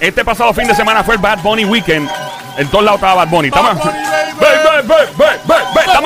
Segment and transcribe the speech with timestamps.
[0.00, 2.08] Este pasado fin de semana fue el Bad Bunny Weekend.
[2.58, 3.48] En todos lados estaba Bad Bunny.
[3.48, 3.78] Estamos,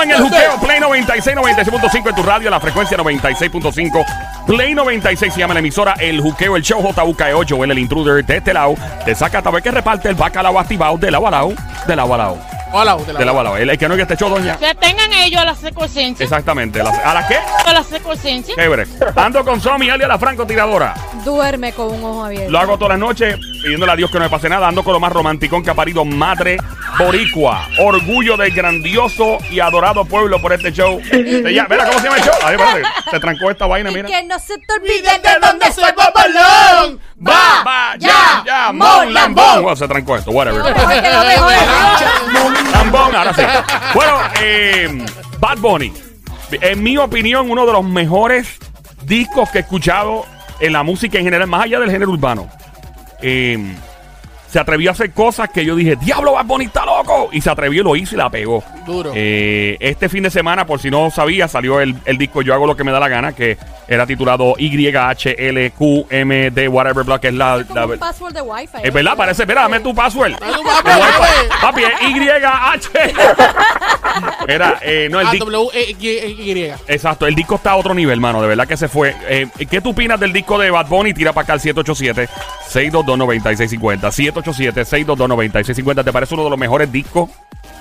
[0.05, 4.05] en el juqueo Play 96, 96.5 en tu radio, la frecuencia 96.5.
[4.47, 8.37] Play 96 se llama la emisora El Juqueo, el show JUKE8, Joel el intruder de
[8.37, 8.75] este lado.
[9.05, 11.53] Te saca a que reparte el bacalao activado de lado a lado,
[11.87, 12.39] de lado a lado,
[12.73, 13.57] Hola, usted la de lado a lado.
[13.57, 14.57] El, el que no que este show, doña.
[14.59, 16.07] Que tengan ellos a la secuencia.
[16.19, 16.81] Exactamente.
[16.81, 17.37] ¿A la- ¿A la qué?
[17.67, 18.55] A la secuencia.
[18.55, 18.87] Chévere.
[19.17, 20.95] Ando con Somi, alias la francotiradora.
[21.25, 22.51] Duerme con un ojo abierto.
[22.51, 24.93] Lo hago todas las noches pidiéndole a Dios que no me pase nada, ando con
[24.93, 26.59] lo más romanticón que ha parido Madre
[26.99, 27.67] Boricua.
[27.81, 31.01] Orgullo del grandioso y adorado pueblo por este show.
[31.11, 32.35] Se llama- mira cómo se llama el show.
[32.45, 34.09] Ahí, espérate, se trancó esta vaina, Y mira.
[34.09, 37.01] que no se te olvide de dónde soy papalón.
[37.27, 39.63] Va, va, ya, ya, mon, lambón.
[39.63, 40.63] Bueno, se trancó esto, whatever.
[40.63, 41.53] Mejor que lo mejor.
[43.37, 43.93] Lambón, ahora sí.
[43.95, 45.07] Bueno, eh,
[45.39, 45.93] Bad Bunny.
[46.51, 48.59] En mi opinión, uno de los mejores
[49.03, 50.25] discos que he escuchado
[50.61, 52.49] en la música en general, más allá del género urbano.
[53.21, 53.75] Eh,
[54.51, 56.98] se atrevió a hacer cosas que yo dije, diablo, Bad Bunny está loco.
[57.33, 58.63] Y se atrevió, lo hizo y la pegó.
[58.87, 59.11] Duro.
[59.15, 62.67] Eh, este fin de semana, por si no sabía, salió el, el disco Yo hago
[62.67, 63.57] lo que me da la gana, que
[63.87, 65.09] era titulado YHLQMD,
[66.69, 67.65] whatever block, que es la...
[67.67, 68.79] Como la- un password de wifi.
[68.83, 70.33] es verdad, parece, espera, dame tu password.
[71.61, 72.89] Papi, es YH.
[74.49, 75.51] Era, eh, no, el A disco.
[75.51, 76.73] W E Y.
[76.89, 78.41] Exacto, el disco está a otro nivel, mano.
[78.43, 79.15] De verdad que se fue.
[79.29, 81.15] Eh, ¿Qué tú opinas del disco de Bad Bunny?
[81.15, 84.33] Tira para acá al 787-622-9650.
[84.35, 86.05] 787-622-9650.
[86.05, 86.98] ¿Te parece uno de los mejores discos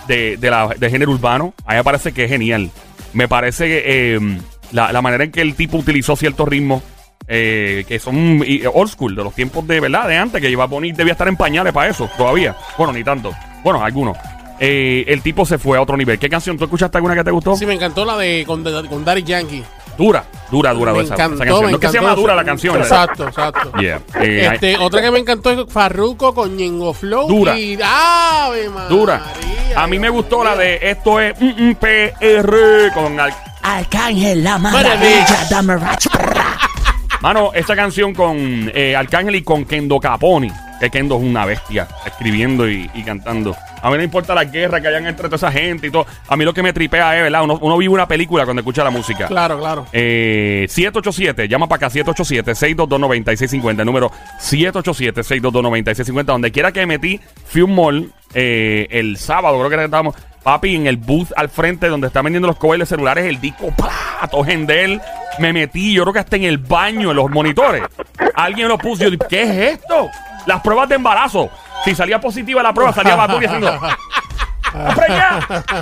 [0.07, 1.53] de, de la, de género urbano?
[1.65, 2.69] A mí me parece que es genial.
[3.13, 4.19] Me parece eh,
[4.71, 6.83] la, la manera en que el tipo utilizó ciertos ritmos.
[7.27, 8.41] eh, que son
[8.73, 11.35] old school, de los tiempos de verdad, de antes, que Bad Bunny debía estar en
[11.35, 12.55] pañales para eso, todavía.
[12.77, 13.33] Bueno, ni tanto.
[13.63, 14.17] Bueno, algunos.
[14.59, 16.17] Eh, el tipo se fue a otro nivel.
[16.17, 16.57] ¿Qué canción?
[16.57, 17.55] ¿Tú escuchaste alguna que te gustó?
[17.55, 19.63] Sí, me encantó la de con, con Daddy Yankee.
[19.97, 21.65] Dura, dura, dura me esa, encantó, esa canción.
[21.65, 22.73] me no es que se llama dura la canción.
[22.75, 23.03] ¿verdad?
[23.03, 23.71] Exacto, exacto.
[23.79, 23.99] Yeah.
[24.21, 27.27] Eh, Este, otra que me encantó es Farruko con Ñengo Flow.
[27.27, 27.57] Dura.
[27.57, 28.89] Y Ave María.
[28.89, 29.21] dura.
[29.75, 34.57] A mí me gustó la de esto es mm, mm, PR con al- Arcángel, la
[34.57, 34.95] Maravilla.
[34.95, 36.09] maravilla, dame racha.
[37.21, 40.51] Mano, esta canción con eh, Arcángel y con Kendo Caponi.
[40.79, 43.55] Que Kendo es una bestia, escribiendo y, y cantando.
[43.81, 46.05] A mí no importa la guerra que hayan entre toda esa gente y todo.
[46.27, 47.43] A mí lo que me tripea es, ¿verdad?
[47.43, 49.27] Uno, uno vive una película cuando escucha la música.
[49.27, 49.85] Claro, claro.
[49.91, 56.23] Eh, 787, llama para acá, 787-622-9650, el número 787-622-9650.
[56.25, 60.87] Donde quiera que metí, fui un mall eh, el sábado, creo que estábamos, papi, en
[60.87, 63.91] el booth al frente donde están vendiendo los de celulares, el disco, ¡plá!
[64.29, 65.01] todo él
[65.39, 67.83] Me metí, yo creo que hasta en el baño, en los monitores.
[68.35, 70.09] Alguien lo puso, yo dije, ¿qué es esto?
[70.45, 71.49] Las pruebas de embarazo.
[71.85, 73.79] Si salía positiva la prueba, salía Bad Bunny haciendo...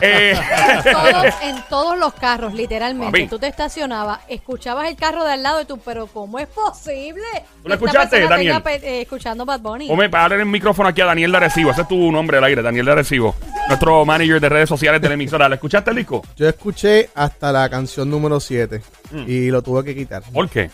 [0.02, 0.38] Eh,
[0.84, 3.12] Todos, en todos los carros, literalmente.
[3.12, 3.28] Papi.
[3.28, 7.24] Tú te estacionabas, escuchabas el carro de al lado y tú, pero ¿cómo es posible?
[7.64, 8.62] ¿Tú lo escuchaste, Daniel?
[8.64, 9.90] tenga eh, escuchando Bad Bunny.
[9.90, 11.72] Hombre, para darle el micrófono aquí a Daniel de Arecibo.
[11.72, 13.36] Ese es tu nombre al aire, Daniel de Arecibo.
[13.68, 15.50] Nuestro manager de redes sociales de la emisora.
[15.50, 16.22] ¿Le escuchaste el disco?
[16.38, 18.82] Yo escuché hasta la canción número 7
[19.12, 19.24] Mm.
[19.28, 20.24] y lo tuve que quitar.
[20.34, 20.70] ¿Por qué?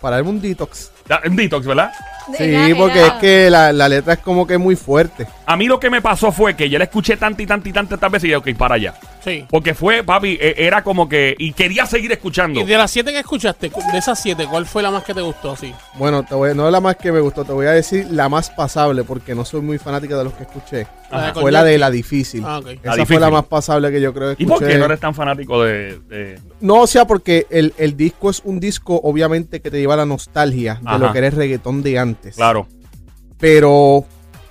[0.00, 0.90] Para darme un detox.
[1.24, 1.90] En Detox, ¿verdad?
[2.36, 5.26] Sí, porque era- es que la, la letra es como que muy fuerte.
[5.46, 7.72] A mí lo que me pasó fue que yo la escuché tantas y tantas y
[7.72, 8.94] tantas veces y dije, ok, para allá.
[9.24, 9.44] Sí.
[9.50, 11.34] Porque fue, papi, eh, era como que...
[11.38, 12.60] Y quería seguir escuchando.
[12.60, 15.20] Y de las siete que escuchaste, de esas siete, ¿cuál fue la más que te
[15.20, 15.56] gustó?
[15.56, 15.72] Sí.
[15.94, 18.28] Bueno, te voy, no es la más que me gustó, te voy a decir la
[18.28, 20.86] más pasable porque no soy muy fanática de los que escuché.
[21.10, 22.42] Con Fue la de la difícil.
[22.46, 22.66] Ah, ok.
[22.82, 24.60] Esa La fue la más pasable que yo creo que ¿Y escuché.
[24.64, 25.98] por qué no eres tan fanático de...?
[26.08, 29.94] de- No, o sea, porque el, el disco es un disco, obviamente, que te lleva
[29.94, 30.98] a la nostalgia de Ajá.
[30.98, 32.36] lo que era el reggaetón de antes.
[32.36, 32.68] Claro.
[33.38, 34.04] Pero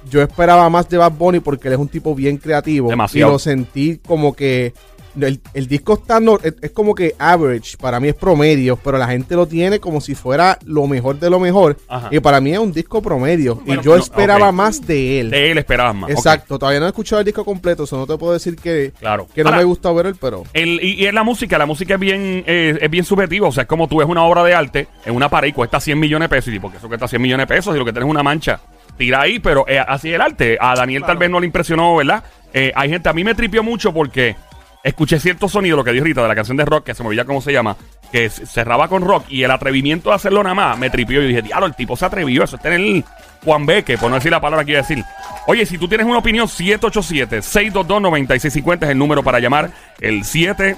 [0.10, 2.90] yo esperaba más de Bad Bunny porque él es un tipo bien creativo.
[2.90, 3.30] Demasiado.
[3.30, 4.74] Y lo sentí como que.
[5.20, 9.00] El, el disco está no- es, es como que average, para mí es promedio, pero
[9.00, 11.76] la gente lo tiene como si fuera lo mejor de lo mejor.
[11.88, 12.10] Ajá.
[12.12, 13.56] Y para mí es un disco promedio.
[13.66, 15.32] Bueno, y yo no, esperaba más de él.
[15.32, 16.12] De él esperabas más.
[16.12, 19.28] Exacto, todavía no he escuchado el disco completo, eso no te puedo decir que, Claro.
[19.34, 20.44] que no Ahora, me gusta ver él, pero.
[20.54, 23.48] El, y, y es la música, la música es bien, eh, es bien subjetiva.
[23.48, 25.80] O sea, es como tú ves una obra de arte en una pared y cuesta
[25.80, 26.54] 100 millones de pesos.
[26.54, 28.60] Y porque eso cuesta 100 millones de pesos y lo que tienes es una mancha.
[28.98, 30.58] Tira ahí, pero eh, así es el arte.
[30.60, 32.24] A Daniel tal vez no le impresionó, ¿verdad?
[32.54, 34.36] Eh, hay gente, a mí me tripió mucho porque
[34.84, 37.10] escuché cierto sonido, lo que dijo ahorita de la canción de rock, que se me
[37.10, 37.76] olvida cómo se llama,
[38.12, 41.22] que cerraba con rock y el atrevimiento de hacerlo nada más me tripió.
[41.22, 42.44] Y dije, diablo, el tipo se atrevió.
[42.44, 43.04] Eso es tener
[43.44, 45.04] Juan Beque, por no decir la palabra que iba a decir.
[45.46, 49.72] Oye, si tú tienes una opinión, 787-622-9650 es el número para llamar.
[50.00, 50.76] El 7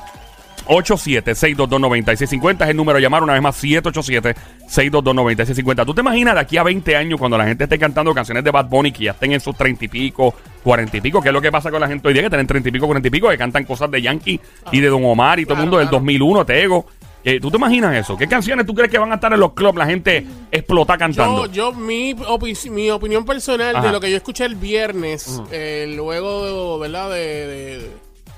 [0.65, 5.85] 87-622-9650 es el número a llamar una vez más 787-622-9650.
[5.85, 8.51] ¿Tú te imaginas de aquí a 20 años cuando la gente esté cantando canciones de
[8.51, 10.33] Bad Bunny que ya estén en sus 30 y pico,
[10.63, 11.21] 40 y pico?
[11.21, 12.85] ¿Qué es lo que pasa con la gente hoy día que tienen 30 y pico,
[12.85, 14.39] 40 y pico que cantan cosas de Yankee
[14.71, 15.97] y de Don Omar y todo el mundo del claro.
[15.99, 16.85] 2001, Tego?
[17.21, 18.15] Eh, ¿Tú te imaginas eso?
[18.15, 19.77] ¿Qué canciones tú crees que van a estar en los clubs?
[19.77, 21.47] La gente explota cantando.
[21.47, 23.87] Yo, yo mi, opi- mi opinión personal Ajá.
[23.87, 27.09] de lo que yo escuché el viernes, eh, luego, ¿verdad?
[27.09, 27.91] De, de-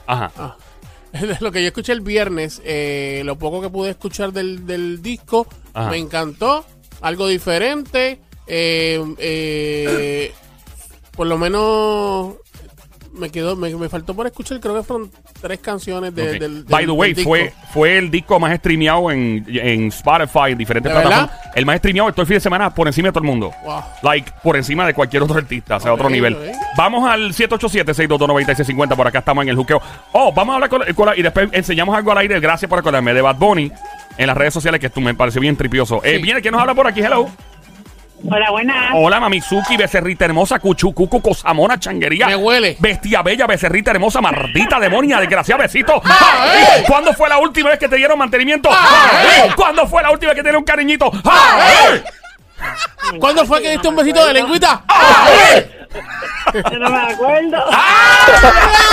[0.08, 0.32] Ajá.
[0.36, 0.71] ah, de
[1.40, 5.48] lo que yo escuché el viernes, eh, lo poco que pude escuchar del, del disco,
[5.74, 5.90] Ajá.
[5.90, 6.66] me encantó.
[7.02, 8.20] Algo diferente.
[8.48, 10.32] eh, eh,
[11.16, 12.36] por lo menos
[13.14, 15.12] me quedó, me, me faltó por escuchar, creo que fueron
[15.42, 16.40] tres canciones de, Ok.
[16.40, 20.58] del, By the way, del fue, fue el disco más streameado en, en Spotify, en
[20.58, 21.30] diferentes plataformas.
[21.56, 23.52] El más streameado todo el fin de semana por encima de todo el mundo.
[23.66, 23.82] Wow.
[24.04, 26.38] Like, por encima de cualquier otro artista, o sea, otro nivel.
[26.78, 29.82] Vamos al 787-622-9650, por acá estamos en el juqueo.
[30.14, 32.80] Oh, vamos a hablar con, con la- y después enseñamos algo al aire, gracias por
[32.80, 33.72] acordarme, de Bad Bunny
[34.18, 36.02] en las redes sociales, que esto me pareció bien tripioso.
[36.04, 36.22] Eh, Sí.
[36.24, 37.02] viene, ¿quién nos habla por aquí?
[37.02, 37.30] Hello.
[38.30, 38.92] Hola, buenas.
[38.94, 42.28] Hola, Mamizuki, becerrita hermosa, cuchucucu, cosamona, changuería.
[42.28, 42.78] Me huele.
[42.80, 46.02] Bestia bella, becerrita hermosa, maldita demonia, desgraciada, besito.
[46.06, 46.84] ¡Ay!
[46.88, 48.70] ¿Cuándo fue la última vez que te dieron mantenimiento?
[48.72, 49.50] ¡Ay!
[49.56, 51.12] ¿Cuándo fue la última vez que te dieron un cariñito?
[51.24, 52.04] ¡Ay!
[53.20, 54.84] ¿Cuándo fue que diste un besito de lengüita?
[56.54, 57.66] Yo no me acuerdo.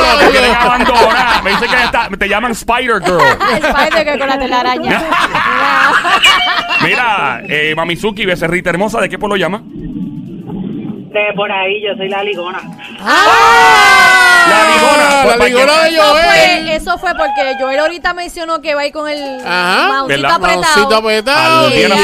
[0.00, 1.42] Diablo, te quieren abandonar.
[1.42, 3.20] Me dice que está- te llaman Spider Girl.
[3.20, 5.02] Spider que con la telaraña.
[6.82, 9.62] Mira, eh, Mamizuki, becerrita hermosa, ¿de qué pueblo llama?
[11.14, 12.58] De por ahí, yo soy la ligona.
[12.58, 12.64] La
[14.74, 15.08] ligona.
[15.08, 16.68] Ah, Pues, la ligona de Eso fue, Joel.
[16.68, 20.32] eso fue porque Joel ahorita mencionó que va a ir con el ¿Verdad?
[20.32, 20.96] apretado.
[20.98, 21.96] Apretado y la,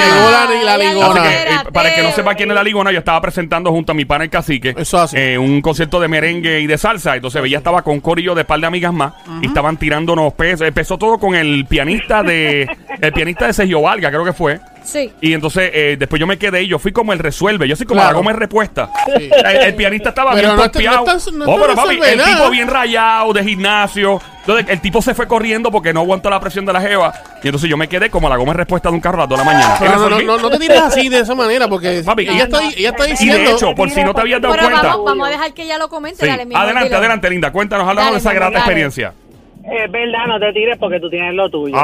[0.64, 1.32] la ligona.
[1.32, 3.94] eh, para el que no sepa quién es la ligona, yo estaba presentando junto a
[3.94, 5.16] mi pana el cacique Eso así.
[5.18, 7.16] eh, un concierto de merengue y de salsa.
[7.16, 10.66] Entonces ella estaba con un corillo de par de amigas más y estaban tirándonos pesos.
[10.66, 12.68] Empezó todo con el pianista de
[13.00, 14.60] el pianista de Sergio Valga, creo que fue.
[14.84, 15.12] Sí.
[15.20, 17.68] Y entonces eh, después yo me quedé y yo fui como el resuelve.
[17.68, 18.12] Yo soy como Claro.
[18.12, 18.88] la goma de respuesta.
[19.16, 19.30] Sí.
[19.44, 21.04] El, el pianista estaba Pero bien no pompeado.
[21.06, 22.36] no está- no Oh, pero papi, el nada.
[22.36, 24.20] tipo bien rayado de gimnasio.
[24.40, 27.12] Entonces el tipo se fue corriendo porque no aguantó la presión de la jeva.
[27.42, 29.28] Y entonces yo me quedé como la goma de respuesta de un carro a las
[29.28, 29.74] 2 de la mañana.
[29.78, 32.32] ¿Qué Pero no, no, no, no te tires así de esa manera porque Papi, ella,
[32.32, 33.38] y- está, ella está Y diciendo...
[33.38, 34.88] de hecho, por si no te habías dado Pero cuenta.
[34.88, 36.22] vamos, vamos a dejar que ella lo comente.
[36.24, 36.26] Sí.
[36.28, 37.52] Dale, mi Adelante, adelante, Linda.
[37.52, 39.12] Cuéntanos, háblanos Dale, de esa grata experiencia.
[39.62, 41.76] Es verdad, no te tires porque tú tienes lo tuyo.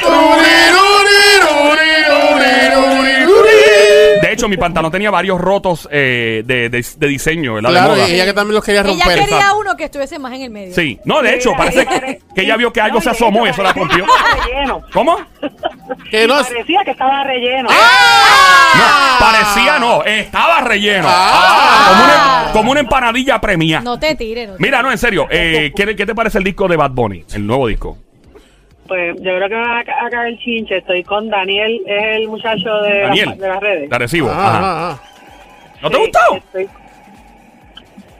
[0.00, 0.89] ¡Tururú!
[4.30, 7.70] De hecho, mi pantalón tenía varios rotos eh, de, de- de diseño, ¿verdad?
[7.70, 8.08] Claro, de moda.
[8.08, 9.18] y ella que también los quería Ella romper.
[9.20, 9.58] quería exacto.
[9.58, 10.74] uno que estuviese más en el medio.
[10.74, 10.98] Sí.
[11.04, 13.62] No, de hecho, parece que, que ella vio que algo No, se asomó y eso
[13.62, 14.06] la parecía rompió.
[14.06, 14.82] que estaba relleno.
[14.92, 15.16] ¿Cómo?
[16.10, 17.68] Que no es- Parecía que estaba relleno.
[17.70, 21.08] No, parecía no, estaba relleno.
[21.10, 23.80] Ah, como, una, como una empanadilla premia.
[23.80, 24.48] No te tires.
[24.48, 26.90] No te Mira, no, en serio, eh, ¿qué, qué te parece el disco de Bad
[26.92, 27.24] Bunny?
[27.34, 27.98] El nuevo disco.
[28.90, 30.78] Pues yo creo que me va a, ca- a caer chinche.
[30.78, 33.88] Estoy con Daniel, es el muchacho de, Daniel, las, de las redes.
[33.90, 34.28] la recibo.
[34.28, 34.60] Ah, Ajá.
[34.62, 35.78] ah, ah.
[35.82, 36.36] ¿No te Sí, gustó?
[36.36, 36.68] estoy-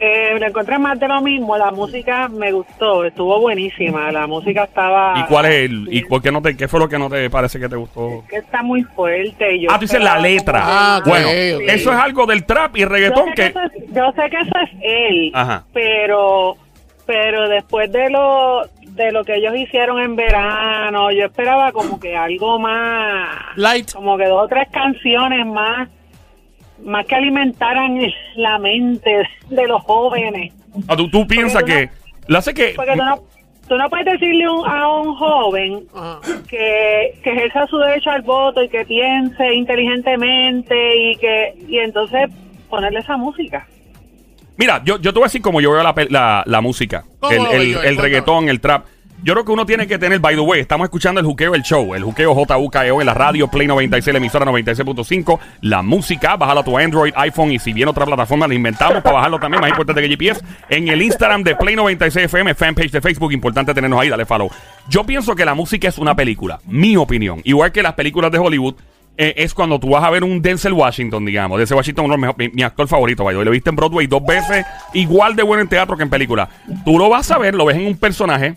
[0.02, 1.58] Eh, lo encontré más de lo mismo.
[1.58, 4.10] La música me gustó, estuvo buenísima.
[4.12, 5.12] La música estaba.
[5.18, 7.28] ¿Y cuál es el, y por qué no te, qué fue lo que no te
[7.28, 8.24] parece que te gustó?
[8.30, 9.60] que está muy fuerte.
[9.60, 10.60] yo Ah, tú dices la letra.
[10.64, 13.46] Ah, bueno, eso es algo del trap y Yo reggaetón sé, que que...
[13.48, 15.64] eso es, yo sé que eso es él, Ajá.
[15.74, 16.56] pero
[17.04, 18.62] pero después de lo
[19.04, 23.92] de lo que ellos hicieron en verano, yo esperaba como que algo más, Light.
[23.92, 25.88] como que dos o tres canciones más,
[26.84, 27.98] más que alimentaran
[28.36, 30.52] la mente de los jóvenes.
[30.88, 31.90] Ah, tú, tú piensas que...
[32.26, 32.74] Lo hace que...
[32.76, 33.18] Porque tú no,
[33.68, 36.20] tú no puedes decirle un- a un joven Ajá.
[36.48, 42.30] que, que ejerza su derecho al voto y que piense inteligentemente y que y entonces
[42.68, 43.66] ponerle esa música.
[44.56, 47.50] Mira, yo, yo te voy a decir como yo veo la, la, la música, ¿Cómo
[47.50, 48.84] el, el- reggaetón, el trap.
[49.22, 51.62] Yo creo que uno tiene que tener, by the way, estamos escuchando el juqueo, el
[51.62, 56.60] show, el juqueo JUKEO en la radio, Play 96, la emisora 96.5, la música, bájalo
[56.60, 59.68] a tu Android, iPhone y si viene otra plataforma la inventamos para bajarlo también, más
[59.68, 64.00] importante que GPS, en el Instagram de Play 96 FM, fanpage de Facebook, importante tenernos
[64.00, 64.50] ahí, dale follow.
[64.88, 68.38] Yo pienso que la música es una película, mi opinión, igual que las películas de
[68.38, 68.76] Hollywood,
[69.18, 71.58] eh, es cuando tú vas a ver un Denzel Washington, digamos.
[71.58, 73.38] Denzel Washington uno mi, mi actor favorito, vaya.
[73.42, 76.48] Lo viste en Broadway dos veces, igual de bueno en teatro que en película.
[76.86, 78.56] Tú lo vas a ver, lo ves en un personaje,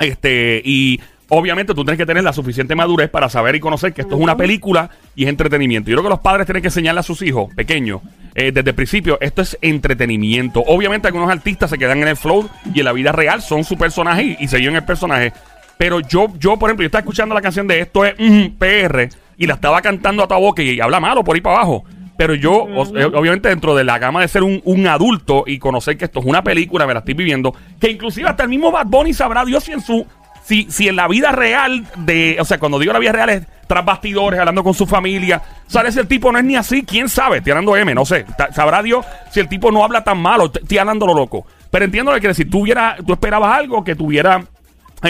[0.00, 4.02] este, y obviamente tú tienes que tener la suficiente madurez para saber y conocer que
[4.02, 5.90] esto es una película y es entretenimiento.
[5.90, 8.00] Yo creo que los padres tienen que enseñarle a sus hijos pequeños,
[8.34, 10.62] eh, desde el principio, esto es entretenimiento.
[10.66, 13.76] Obviamente algunos artistas se quedan en el flow y en la vida real son su
[13.76, 15.32] personaje y, y se el personaje.
[15.76, 19.08] Pero yo, yo, por ejemplo, yo estaba escuchando la canción de Esto es mm, PR
[19.38, 21.84] y la estaba cantando a toda boca y, habla malo por ahí para abajo.
[22.18, 25.96] Pero yo, o- obviamente, dentro de la gama de ser un, un adulto y conocer
[25.96, 28.86] que esto es una película, me la estoy viviendo, que inclusive hasta el mismo Bad
[28.88, 30.04] Bunny sabrá Dios si en su.
[30.44, 32.36] Si, si en la vida real de.
[32.40, 35.42] O sea, cuando digo la vida real es tras bastidores, hablando con su familia.
[35.66, 36.82] ¿Sabes si el tipo no es ni así?
[36.84, 37.42] ¿Quién sabe?
[37.42, 38.24] Tirando M, no sé.
[38.54, 40.46] Sabrá Dios si el tipo no habla tan malo.
[40.46, 41.44] Estoy hablando lo loco.
[41.70, 42.48] Pero entiendo que decir.
[42.50, 44.42] Tú, hubiera- tú esperabas algo que tuviera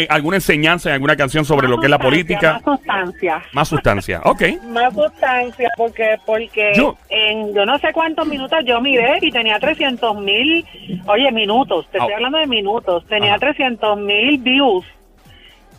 [0.08, 2.52] alguna enseñanza en alguna canción sobre Más lo que es la política.
[2.54, 3.42] Más sustancia.
[3.52, 4.20] Más sustancia.
[4.24, 4.42] Ok.
[4.68, 9.58] Más sustancia, porque porque Yo- en yo no sé cuántos minutos yo miré y tenía
[9.58, 10.64] 300 mil,
[11.06, 12.16] oye, minutos, te estoy Ah.
[12.16, 13.40] hablando de minutos, tenía Ajá.
[13.40, 14.84] 300 mil views.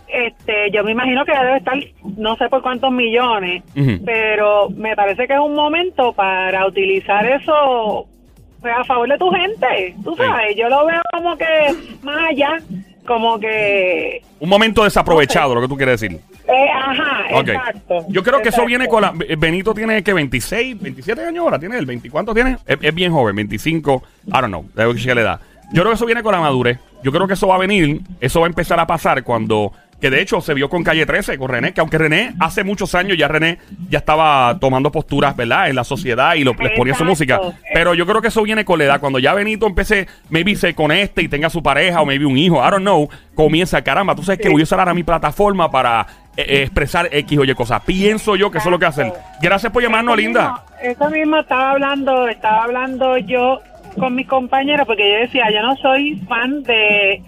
[0.07, 1.77] Este, yo me imagino que debe estar
[2.17, 3.61] no sé por cuántos millones,
[4.03, 8.07] pero me parece que es un momento para utilizar eso
[8.59, 10.23] pues, a favor de tu gente, tú Sí.
[10.23, 11.45] sabes, yo lo veo como que
[12.01, 12.57] más allá,
[13.09, 16.19] como que Un momento desaprovechado, lo que tú quieres decir.
[16.47, 18.05] eh, ajá, exacto.
[18.07, 19.11] Yo creo que eso viene con la.
[19.37, 21.59] Benito tiene que 26, 27 años ahora.
[21.59, 22.09] ¿Tiene el 20?
[22.11, 22.57] ¿Cuánto tiene?
[22.67, 24.03] Es, es bien joven, 25.
[24.27, 24.65] I don't know.
[24.75, 25.39] Le da.
[25.73, 26.77] Yo creo que eso viene con la madurez.
[27.03, 28.01] Yo creo que eso va a venir.
[28.21, 29.73] Eso va a empezar a pasar cuando.
[30.01, 31.74] Que de hecho se vio con Calle 13, con René.
[31.74, 33.58] Que aunque René hace muchos años ya René
[33.89, 35.70] ya estaba tomando posturas, ¿verdad?
[35.70, 37.39] En la sociedad y lo, les ponía su música.
[37.74, 39.00] Pero yo creo que eso viene con la edad.
[39.01, 42.58] Cuando ya Benito empiece, maybe se conecte y tenga su pareja o maybe un hijo,
[42.65, 46.08] I don't know, comienza, caramba, tú sabes que voy a usar ahora mi plataforma para
[46.38, 47.82] eh, eh, expresar X o Y cosas.
[47.86, 49.12] Pienso yo que eso es lo que hacen.
[49.41, 50.63] Gracias por llamarnos, Eso linda.
[50.82, 53.60] mismo- Eso mismo estaba hablando, estaba hablando yo
[54.00, 57.22] con mis compañeros porque yo decía, yo no soy fan de,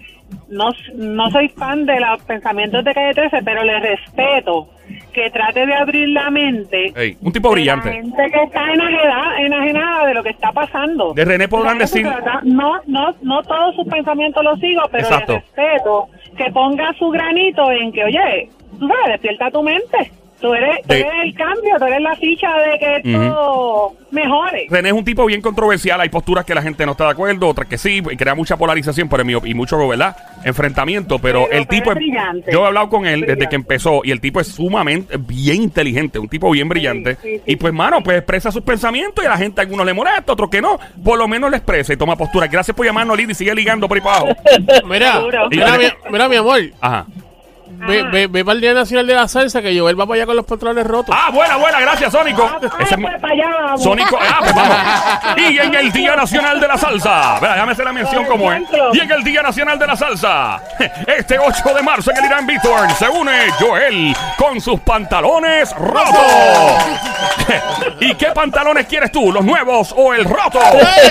[0.48, 4.68] no, no soy fan de los pensamientos de Calle 13, pero le respeto
[5.12, 6.92] que trate de abrir la mente.
[6.96, 7.88] Ey, un tipo de brillante.
[7.88, 11.14] La gente que está enajenada, enajenada de lo que está pasando.
[11.14, 12.08] De René se decir-.
[12.44, 15.32] No, no, no todos sus pensamientos los sigo, pero Exacto.
[15.32, 18.48] le respeto que ponga su granito en que, oye,
[18.78, 20.12] tú sabes, despierta tu mente.
[20.42, 24.66] Tú eres, tú De- eres el cambio, tú eres la ficha de que esto mejore.
[24.68, 26.00] René es un tipo bien controversial.
[26.00, 28.56] Hay posturas que la gente no está de acuerdo, otras que sí, y crea mucha
[28.56, 30.16] polarización, pero en mi op- y mucho, ¿verdad?
[30.44, 31.18] Enfrentamiento.
[31.20, 32.52] Pero, Pero- el pero tipo es brillante.
[32.52, 33.48] Yo he hablado con él desde Brillante.
[33.50, 37.16] que empezó y el tipo es sumamente bien inteligente, un tipo bien brillante.
[37.22, 39.86] sí, sí, y pues, mano, pues expresa sus pensamientos y a la gente, a algunos
[39.86, 40.76] le molesta, otros que no.
[41.04, 42.48] Por lo menos le expresa y toma postura.
[42.48, 44.36] Gracias por llamarnos, Lidia, y sigue ligando por ahí para abajo.
[44.88, 45.48] Mira, Seguro.
[45.50, 46.60] mira, mi, mira, mi amor.
[46.80, 47.06] Ajá.
[47.86, 50.16] Ve, ve, ve para el Día Nacional de la Salsa que yo él va para
[50.18, 51.14] allá con los pantalones rotos.
[51.18, 52.48] Ah, buena, buena, gracias, Sónico.
[52.48, 53.82] Ah, Ese es mi- pues.
[53.82, 54.76] Sónico, ah, pues vamos.
[55.50, 57.38] Y en el Día Nacional de la Salsa.
[57.40, 58.58] Verá, déjame hacer la mención Por como es.
[58.62, 58.90] ejemplo.
[58.94, 60.62] Y en el Día Nacional de la Salsa.
[61.06, 66.16] Este 8 de marzo en el Irán Bitorn se une Joel con sus pantalones rotos.
[68.00, 69.32] ¿Y qué pantalones quieres tú?
[69.32, 70.60] ¿Los nuevos o el roto?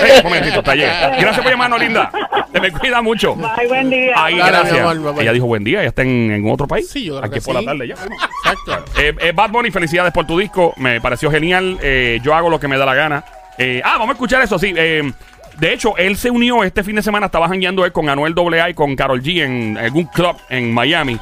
[0.02, 0.90] Hey, un momentito, taller.
[1.20, 2.12] Gracias por llamarnos, linda.
[2.52, 3.36] Te me cuida mucho.
[3.36, 4.14] Bye, buen día.
[4.16, 4.80] Dale, mi gracias.
[4.80, 5.16] amor.
[5.22, 6.90] Ella dijo buen día, ya está en, en otro país.
[6.90, 7.96] Sí, yo creo Aquí que por la tarde ya.
[7.96, 9.00] Exacto.
[9.00, 10.74] Eh, eh, Bad Bunny, felicidades por tu disco.
[10.78, 11.78] Me pareció genial.
[11.82, 13.24] Eh, yo hago lo que me da la gana.
[13.58, 14.74] Eh, ah, vamos a escuchar eso, sí.
[14.76, 15.12] Eh,
[15.58, 17.28] de hecho, él se unió este fin de semana.
[17.28, 21.20] Estaba jangueando él con Anuel AA y con Carol G en algún club en Miami.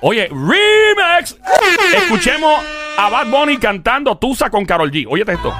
[0.00, 1.36] Oye, remix.
[1.94, 2.62] Escuchemos
[2.98, 5.06] a Bad Bunny cantando Tusa con Carol G.
[5.08, 5.54] Óyete esto.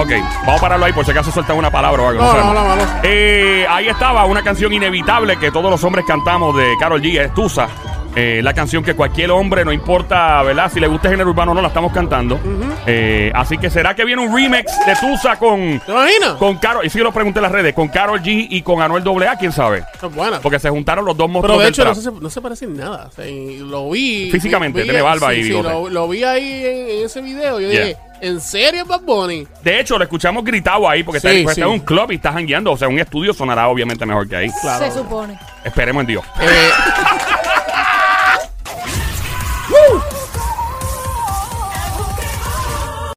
[0.00, 0.10] Ok,
[0.46, 2.22] vamos a pararlo ahí por si acaso sueltan una palabra o algo.
[2.22, 2.82] No, no, no, no.
[3.02, 7.34] Eh, ahí estaba una canción inevitable que todos los hombres cantamos de Carol G, es
[7.34, 7.68] Tusa.
[8.16, 10.68] Eh, la canción que cualquier hombre, no importa, ¿verdad?
[10.72, 12.40] Si le gusta el género urbano o no, la estamos cantando.
[12.86, 16.32] Eh, así que será que viene un remix de Tusa con, ¿Te imaginas?
[16.32, 19.04] con Carol, y sí lo pregunté en las redes, con Carol G y con Anuel
[19.06, 19.84] AA, quién sabe.
[20.02, 20.40] Es buena.
[20.40, 22.64] Porque se juntaron los dos Pero monstruos de del hecho no se, no se parece
[22.64, 23.06] en nada.
[23.08, 24.28] O sea, y lo vi.
[24.32, 27.60] Físicamente, vi- tiene barba y sí, lo, lo vi ahí en, en ese video.
[27.60, 27.80] Yo Yeah.
[27.84, 29.46] dije, ¿en serio Bad Bunny?
[29.62, 31.60] De hecho, lo escuchamos gritado ahí porque Sí, está, pues, sí.
[31.60, 32.72] está en un club y está jangueando.
[32.72, 34.50] O sea, un estudio sonará obviamente mejor que ahí.
[34.60, 34.84] Claro.
[34.84, 35.38] Se supone.
[35.64, 36.24] Esperemos en Dios.
[36.40, 36.70] Eh,